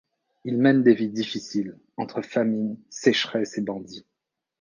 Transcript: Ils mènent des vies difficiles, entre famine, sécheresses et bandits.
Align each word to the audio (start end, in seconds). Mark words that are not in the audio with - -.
Ils 0.45 0.57
mènent 0.57 0.81
des 0.81 0.95
vies 0.95 1.11
difficiles, 1.11 1.77
entre 1.95 2.23
famine, 2.23 2.75
sécheresses 2.89 3.59
et 3.59 3.61
bandits. 3.61 4.07